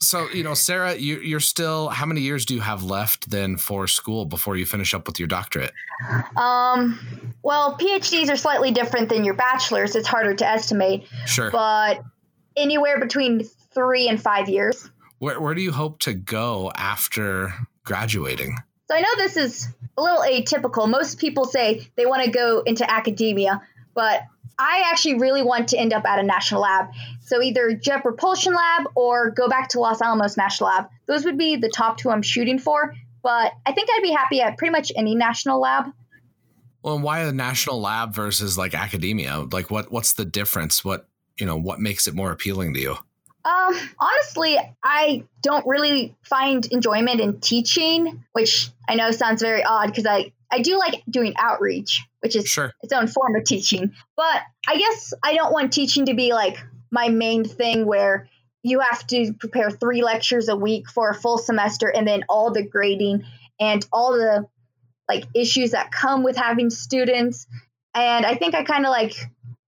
[0.00, 1.88] So you know, Sarah, you, you're still.
[1.88, 5.18] How many years do you have left then for school before you finish up with
[5.18, 5.72] your doctorate?
[6.36, 6.98] Um.
[7.42, 9.96] Well, PhDs are slightly different than your bachelor's.
[9.96, 11.08] It's harder to estimate.
[11.26, 11.50] Sure.
[11.50, 12.02] But
[12.56, 14.90] anywhere between three and five years.
[15.22, 17.54] Where Where do you hope to go after
[17.84, 18.56] graduating?
[18.88, 20.90] So I know this is a little atypical.
[20.90, 23.62] Most people say they want to go into academia,
[23.94, 24.22] but
[24.58, 26.86] I actually really want to end up at a national lab.
[27.20, 30.86] So either Jet Propulsion Lab or go back to Los Alamos National Lab.
[31.06, 32.92] Those would be the top two I'm shooting for.
[33.22, 35.84] But I think I'd be happy at pretty much any national lab.
[36.82, 39.46] Well, and why a national lab versus like academia?
[39.52, 40.84] Like what what's the difference?
[40.84, 41.06] What
[41.38, 42.96] you know, what makes it more appealing to you?
[43.44, 49.86] Um, honestly, I don't really find enjoyment in teaching, which I know sounds very odd
[49.88, 52.72] because I, I do like doing outreach, which is Sure.
[52.82, 53.92] its own form of teaching.
[54.16, 56.56] But I guess I don't want teaching to be like
[56.90, 58.28] my main thing where
[58.62, 62.52] you have to prepare three lectures a week for a full semester and then all
[62.52, 63.24] the grading
[63.58, 64.46] and all the
[65.08, 67.46] like issues that come with having students.
[67.94, 69.14] And I think I kind of like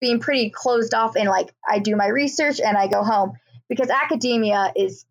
[0.00, 3.32] being pretty closed off and like I do my research and I go home
[3.68, 5.04] because academia is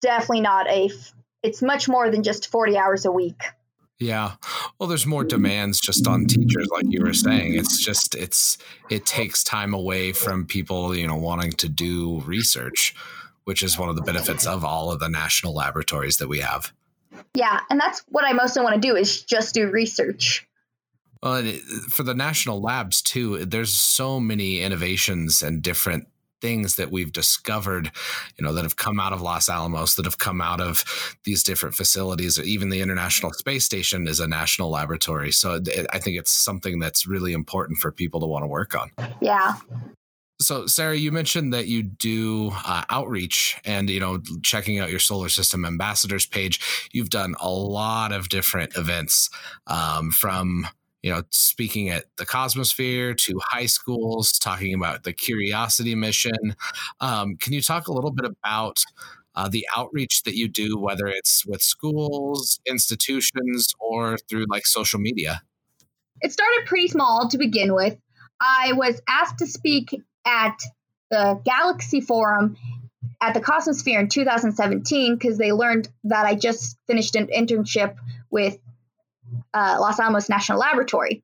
[0.00, 3.40] definitely not a f- it's much more than just 40 hours a week.
[3.98, 4.32] Yeah.
[4.78, 7.54] Well, there's more demands just on teachers, like you were saying.
[7.54, 8.58] It's just it's
[8.90, 12.96] it takes time away from people, you know, wanting to do research,
[13.44, 16.72] which is one of the benefits of all of the national laboratories that we have.
[17.34, 20.48] Yeah, and that's what I mostly want to do is just do research.
[21.22, 26.08] Well, and for the national labs too, there's so many innovations and different
[26.42, 27.90] things that we've discovered,
[28.36, 30.84] you know, that have come out of Los Alamos, that have come out of
[31.24, 32.38] these different facilities.
[32.38, 35.32] or Even the International Space Station is a national laboratory.
[35.32, 38.74] So it, I think it's something that's really important for people to want to work
[38.74, 38.90] on.
[39.22, 39.54] Yeah.
[40.40, 44.98] So, Sarah, you mentioned that you do uh, outreach and, you know, checking out your
[44.98, 46.88] solar system ambassadors page.
[46.90, 49.30] You've done a lot of different events
[49.68, 50.66] um, from,
[51.02, 56.54] you know, speaking at the Cosmosphere to high schools, talking about the Curiosity mission.
[57.00, 58.78] Um, can you talk a little bit about
[59.34, 65.00] uh, the outreach that you do, whether it's with schools, institutions, or through like social
[65.00, 65.42] media?
[66.20, 67.98] It started pretty small to begin with.
[68.40, 70.56] I was asked to speak at
[71.10, 72.56] the Galaxy Forum
[73.20, 77.96] at the Cosmosphere in 2017 because they learned that I just finished an internship
[78.30, 78.58] with
[79.54, 81.22] uh, Los Alamos National Laboratory.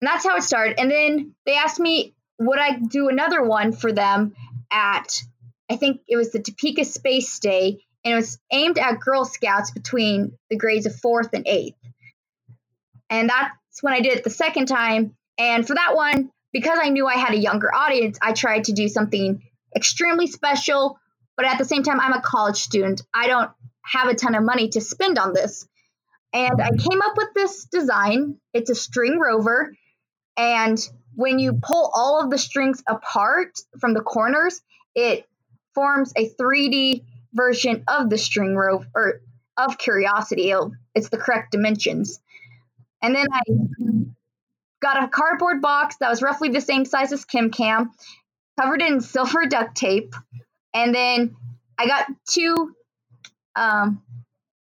[0.00, 0.78] And that's how it started.
[0.78, 4.34] And then they asked me, would I do another one for them
[4.70, 5.22] at,
[5.70, 9.70] I think it was the Topeka Space Day, and it was aimed at Girl Scouts
[9.70, 11.78] between the grades of fourth and eighth.
[13.08, 15.16] And that's when I did it the second time.
[15.38, 18.72] And for that one, because I knew I had a younger audience, I tried to
[18.72, 19.42] do something
[19.74, 20.98] extremely special.
[21.36, 23.02] But at the same time, I'm a college student.
[23.12, 23.50] I don't
[23.82, 25.66] have a ton of money to spend on this.
[26.36, 28.36] And I came up with this design.
[28.52, 29.72] It's a string rover.
[30.36, 30.78] And
[31.14, 34.60] when you pull all of the strings apart from the corners,
[34.94, 35.26] it
[35.74, 39.20] forms a 3D version of the string rover or
[39.56, 40.52] of Curiosity.
[40.94, 42.20] It's the correct dimensions.
[43.00, 43.42] And then I
[44.82, 47.92] got a cardboard box that was roughly the same size as ChemCam,
[48.60, 50.14] covered in silver duct tape,
[50.74, 51.34] and then
[51.78, 52.74] I got two,
[53.54, 54.02] um,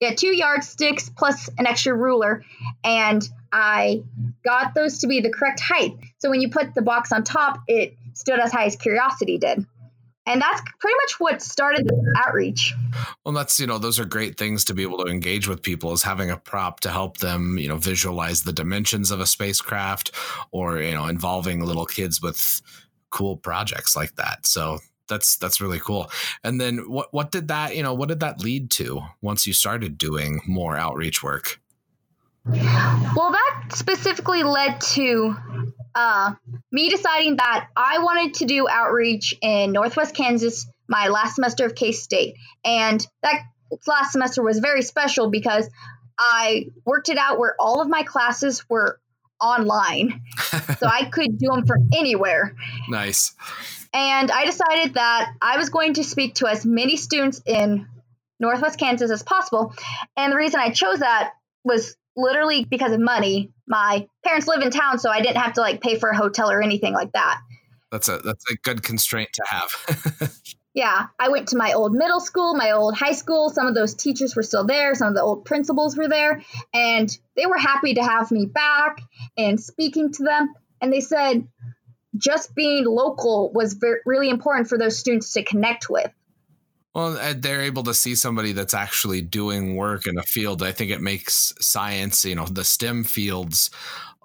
[0.03, 2.45] yeah, two yardsticks plus an extra ruler,
[2.83, 4.03] and I
[4.45, 5.97] got those to be the correct height.
[6.19, 9.65] So when you put the box on top, it stood as high as Curiosity did.
[10.27, 12.75] And that's pretty much what started the outreach.
[13.25, 15.93] Well, that's, you know, those are great things to be able to engage with people
[15.93, 20.11] is having a prop to help them, you know, visualize the dimensions of a spacecraft
[20.51, 22.61] or, you know, involving little kids with
[23.11, 24.47] cool projects like that.
[24.47, 26.11] So that's that's really cool.
[26.45, 29.53] And then what what did that, you know, what did that lead to once you
[29.53, 31.61] started doing more outreach work?
[32.45, 35.37] Well, that specifically led to
[35.95, 36.35] uh,
[36.73, 41.75] me deciding that I wanted to do outreach in Northwest Kansas my last semester of
[41.75, 42.35] K State.
[42.65, 43.43] And that
[43.87, 45.69] last semester was very special because
[46.19, 49.01] I worked it out where all of my classes were
[49.41, 50.21] online.
[50.79, 52.55] so I could do them from anywhere.
[52.89, 53.35] Nice.
[53.93, 57.87] And I decided that I was going to speak to as many students in
[58.41, 59.75] Northwest Kansas as possible.
[60.17, 61.33] And the reason I chose that
[61.65, 63.53] was literally because of money.
[63.67, 66.51] My parents live in town, so I didn't have to like pay for a hotel
[66.51, 67.41] or anything like that.
[67.91, 70.33] That's a that's a good constraint to have.
[70.75, 73.51] yeah, I went to my old middle school, my old high school.
[73.51, 77.17] Some of those teachers were still there, some of the old principals were there, and
[77.37, 79.01] they were happy to have me back
[79.37, 80.55] and speaking to them.
[80.81, 81.47] And they said
[82.17, 86.11] just being local was very, really important for those students to connect with.
[86.95, 90.63] Well, uh, they're able to see somebody that's actually doing work in a field.
[90.63, 93.71] I think it makes science, you know, the STEM fields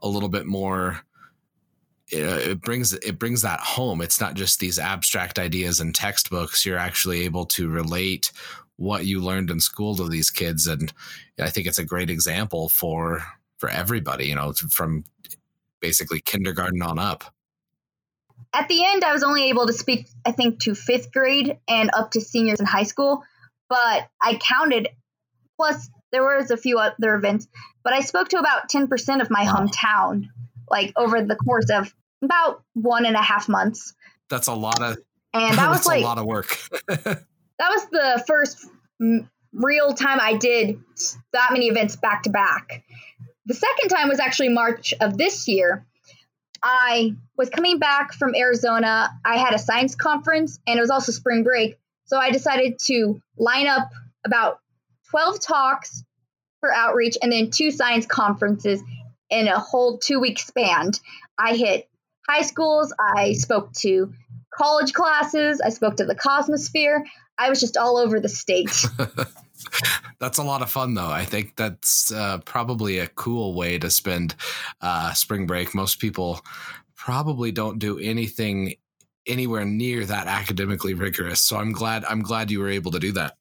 [0.04, 1.02] a little bit more.
[2.13, 4.02] Uh, it brings it brings that home.
[4.02, 6.65] It's not just these abstract ideas in textbooks.
[6.65, 8.31] You're actually able to relate
[8.75, 10.94] what you learned in school to these kids, and
[11.40, 13.25] I think it's a great example for
[13.58, 14.27] for everybody.
[14.27, 15.04] You know, from
[15.81, 17.25] basically kindergarten on up
[18.54, 21.90] at the end, I was only able to speak, I think, to fifth grade and
[21.94, 23.23] up to seniors in high school.
[23.69, 24.90] But I counted,
[25.58, 27.48] plus there was a few other events,
[27.83, 29.67] but I spoke to about 10% of my wow.
[29.67, 30.27] hometown,
[30.69, 33.94] like over the course of about one and a half months.
[34.29, 34.98] That's a lot of
[35.33, 36.58] and that was like a lot of work.
[36.88, 37.25] that
[37.60, 38.65] was the first
[39.54, 40.79] real time I did
[41.33, 42.83] that many events back to back.
[43.46, 45.85] The second time was actually March of this year.
[46.69, 49.09] I was coming back from Arizona.
[49.23, 51.77] I had a science conference and it was also spring break.
[52.07, 53.89] So I decided to line up
[54.25, 54.59] about
[55.11, 56.03] 12 talks
[56.59, 58.83] for outreach and then two science conferences
[59.29, 60.91] in a whole two week span.
[61.39, 61.87] I hit
[62.27, 64.11] high schools, I spoke to
[64.53, 67.03] college classes, I spoke to the Cosmosphere.
[67.37, 68.85] I was just all over the state.
[70.19, 71.10] that's a lot of fun, though.
[71.10, 74.35] I think that's uh, probably a cool way to spend
[74.81, 75.73] uh, spring break.
[75.73, 76.41] Most people
[76.95, 78.75] probably don't do anything
[79.27, 81.41] anywhere near that academically rigorous.
[81.41, 83.35] So I'm glad I'm glad you were able to do that.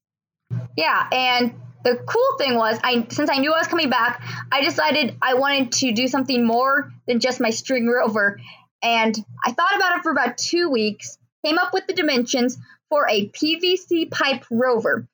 [0.76, 1.54] Yeah, and
[1.84, 5.34] the cool thing was I since I knew I was coming back, I decided I
[5.34, 8.40] wanted to do something more than just my string rover.
[8.82, 12.58] And I thought about it for about two weeks, came up with the dimensions
[12.88, 15.08] for a PVC pipe rover.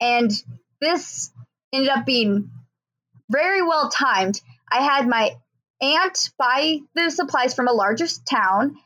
[0.00, 0.30] And
[0.80, 1.30] this
[1.72, 2.50] ended up being
[3.30, 4.40] very well timed.
[4.70, 5.36] I had my
[5.80, 8.76] aunt buy the supplies from a larger town.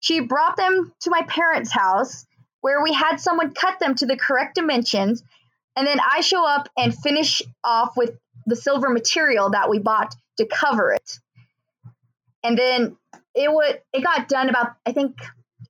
[0.00, 2.26] She brought them to my parents' house
[2.60, 5.22] where we had someone cut them to the correct dimensions.
[5.76, 10.14] And then I show up and finish off with the silver material that we bought
[10.38, 11.18] to cover it.
[12.42, 12.96] And then
[13.34, 15.16] it would it got done about I think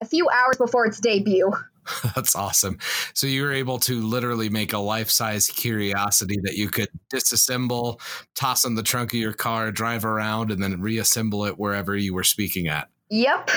[0.01, 1.53] a few hours before its debut.
[2.15, 2.79] That's awesome.
[3.15, 8.01] So you were able to literally make a life-size curiosity that you could disassemble,
[8.35, 12.15] toss in the trunk of your car, drive around, and then reassemble it wherever you
[12.15, 12.89] were speaking at.
[13.11, 13.51] Yep.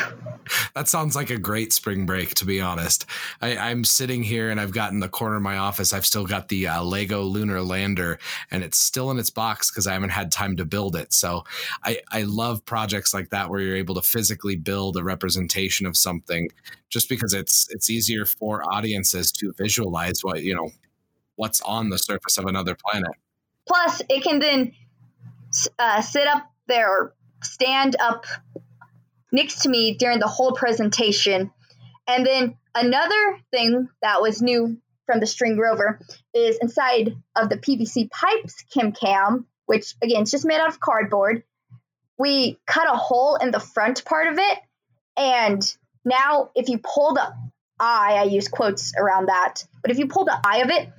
[0.76, 3.06] That sounds like a great spring break, to be honest.
[3.42, 6.26] I, am sitting here and I've got in the corner of my office, I've still
[6.26, 8.20] got the uh, Lego lunar lander
[8.52, 11.14] and it's still in its box because I haven't had time to build it.
[11.14, 11.46] So
[11.84, 15.98] I, I love projects like that where you're able to physically build a representation of
[15.98, 16.50] something
[16.90, 20.70] just because it's it's easier for audiences to visualize what, you know,
[21.36, 23.12] what's on the surface of another planet.
[23.68, 24.74] Plus, it can then
[25.80, 28.26] uh, sit up there or stand up
[29.32, 31.52] next to me during the whole presentation.
[32.08, 36.00] And then another thing that was new from the string rover
[36.34, 41.44] is inside of the PVC pipes ChemCam, which again is just made out of cardboard.
[42.18, 44.60] We cut a hole in the front part of it,
[45.16, 45.62] and
[46.04, 47.34] now if you pull the
[47.80, 50.90] eye, I use quotes around that, but if you pull the eye of it,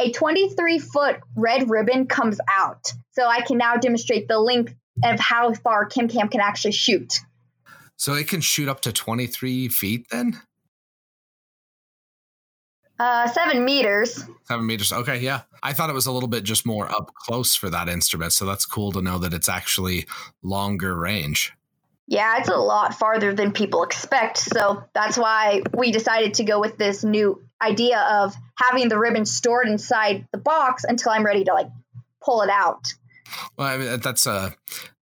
[0.00, 2.92] a 23 foot red ribbon comes out.
[3.12, 7.20] So I can now demonstrate the length of how far ChemCam can actually shoot.
[7.98, 10.40] So it can shoot up to 23 feet then?
[12.98, 14.24] Uh, seven meters.
[14.44, 14.92] Seven meters.
[14.92, 15.42] Okay, yeah.
[15.62, 18.32] I thought it was a little bit just more up close for that instrument.
[18.32, 20.06] So that's cool to know that it's actually
[20.42, 21.52] longer range.
[22.06, 24.38] Yeah, it's a lot farther than people expect.
[24.38, 29.26] So that's why we decided to go with this new idea of having the ribbon
[29.26, 31.68] stored inside the box until I'm ready to like
[32.24, 32.94] pull it out.
[33.56, 34.30] Well, I mean, that's a.
[34.30, 34.50] Uh,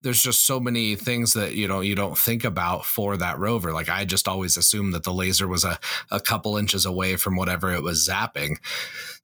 [0.02, 3.72] there's just so many things that you know you don't think about for that rover.
[3.72, 5.78] Like I just always assumed that the laser was a,
[6.10, 8.56] a couple inches away from whatever it was zapping.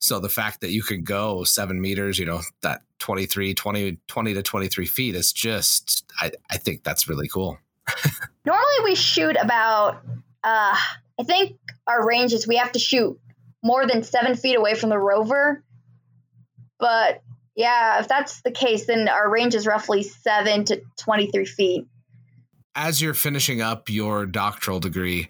[0.03, 4.33] So the fact that you could go seven meters, you know, that 23, 20, 20
[4.33, 7.57] to 23 feet is just, I, I think that's really cool.
[8.45, 10.01] Normally we shoot about,
[10.43, 10.75] uh,
[11.19, 13.17] I think our range is we have to shoot
[13.63, 15.63] more than seven feet away from the rover.
[16.79, 17.21] But
[17.55, 21.87] yeah, if that's the case, then our range is roughly seven to 23 feet.
[22.75, 25.29] As you're finishing up your doctoral degree,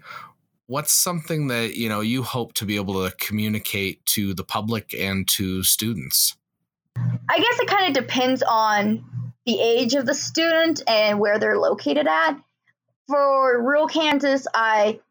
[0.67, 4.93] what's something that you know you hope to be able to communicate to the public
[4.97, 6.37] and to students?
[6.95, 9.03] I guess it kind of depends on
[9.45, 12.37] the age of the student and where they're located at.
[13.07, 15.01] For rural Kansas, I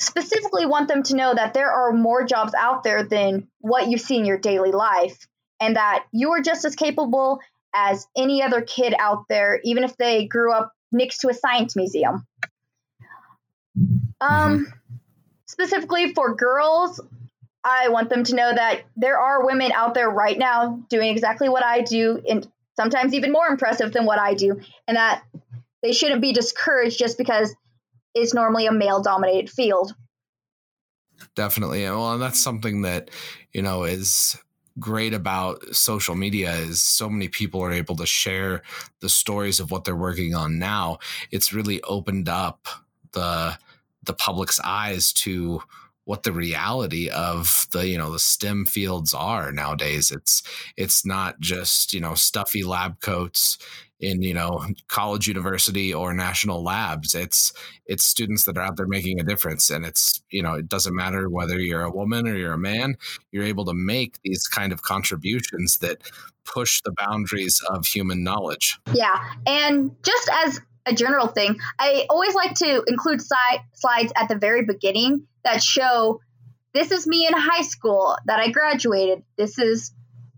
[0.00, 3.98] specifically want them to know that there are more jobs out there than what you
[3.98, 5.28] see in your daily life
[5.60, 7.40] and that you are just as capable
[7.74, 11.76] as any other kid out there, even if they grew up next to a science
[11.76, 12.26] museum.
[14.20, 14.62] Um, mm-hmm.
[15.46, 17.00] Specifically for girls,
[17.64, 21.48] I want them to know that there are women out there right now doing exactly
[21.48, 22.46] what I do, and
[22.76, 25.22] sometimes even more impressive than what I do, and that
[25.82, 27.54] they shouldn't be discouraged just because
[28.14, 29.94] it's normally a male dominated field.
[31.34, 31.82] Definitely.
[31.84, 33.10] Well, and that's something that,
[33.52, 34.36] you know, is
[34.78, 38.62] great about social media is so many people are able to share
[39.00, 40.98] the stories of what they're working on now.
[41.30, 42.66] It's really opened up
[43.12, 43.58] the
[44.02, 45.60] the public's eyes to
[46.06, 50.10] what the reality of the you know the STEM fields are nowadays.
[50.10, 50.42] It's
[50.76, 53.58] it's not just you know stuffy lab coats
[53.98, 57.14] in you know college university or national labs.
[57.14, 57.52] It's
[57.86, 59.68] it's students that are out there making a difference.
[59.68, 62.96] And it's you know it doesn't matter whether you're a woman or you're a man
[63.32, 66.02] you're able to make these kind of contributions that
[66.44, 68.78] push the boundaries of human knowledge.
[68.94, 69.18] Yeah.
[69.44, 74.36] And just as a general thing i always like to include si- slides at the
[74.36, 76.20] very beginning that show
[76.72, 79.92] this is me in high school that i graduated this is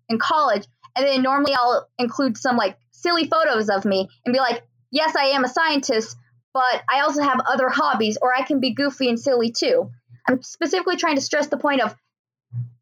[0.09, 4.39] in college and then normally i'll include some like silly photos of me and be
[4.39, 6.17] like, yes, I am a scientist,
[6.53, 9.91] but I also have other hobbies, or I can be goofy and silly too.
[10.27, 11.95] I'm specifically trying to stress the point of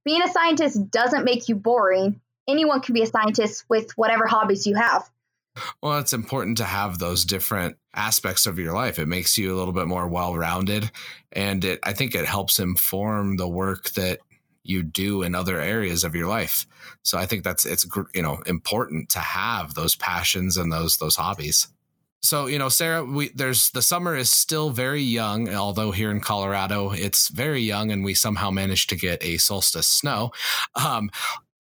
[0.05, 2.21] being a scientist doesn't make you boring.
[2.49, 5.09] Anyone can be a scientist with whatever hobbies you have.
[5.83, 8.99] Well, it's important to have those different aspects of your life.
[8.99, 10.91] It makes you a little bit more well-rounded,
[11.33, 14.21] and it I think it helps inform the work that
[14.63, 16.67] you do in other areas of your life.
[17.03, 21.17] So I think that's it's you know important to have those passions and those those
[21.17, 21.69] hobbies.
[22.23, 26.21] So you know, Sarah, we there's the summer is still very young, although here in
[26.21, 30.33] Colorado it's very young, and we somehow managed to get a solstice snow.
[30.75, 31.11] Um,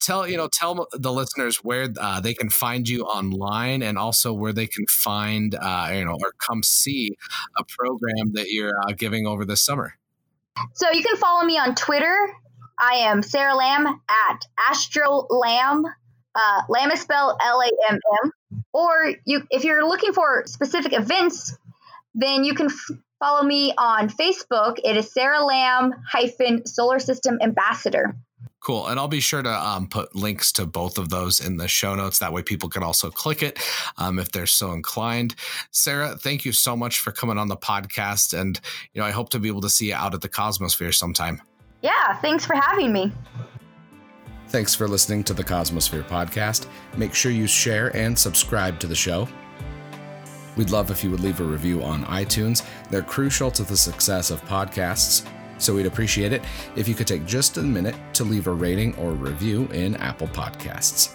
[0.00, 4.32] tell you know tell the listeners where uh, they can find you online and also
[4.32, 7.16] where they can find uh, you know or come see
[7.56, 9.94] a program that you're uh, giving over this summer
[10.74, 12.16] so you can follow me on twitter
[12.78, 15.84] I am Sarah Lamm at Astro Lamm.
[16.34, 18.62] Uh, Lamm is spelled L A M M.
[18.72, 21.56] Or you, if you're looking for specific events,
[22.14, 24.76] then you can f- follow me on Facebook.
[24.84, 28.14] It is Sarah Lamm hyphen Solar System Ambassador.
[28.60, 28.88] Cool.
[28.88, 31.94] And I'll be sure to um, put links to both of those in the show
[31.94, 32.18] notes.
[32.18, 33.60] That way people can also click it
[33.96, 35.36] um, if they're so inclined.
[35.70, 38.38] Sarah, thank you so much for coming on the podcast.
[38.38, 38.60] And,
[38.92, 41.40] you know, I hope to be able to see you out at the Cosmosphere sometime.
[41.82, 43.12] Yeah, thanks for having me.
[44.48, 46.66] Thanks for listening to the Cosmosphere podcast.
[46.96, 49.28] Make sure you share and subscribe to the show.
[50.56, 52.64] We'd love if you would leave a review on iTunes.
[52.90, 55.28] They're crucial to the success of podcasts,
[55.58, 56.42] so we'd appreciate it
[56.76, 60.28] if you could take just a minute to leave a rating or review in Apple
[60.28, 61.14] Podcasts.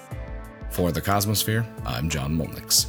[0.70, 2.88] For the Cosmosphere, I'm John Molnix.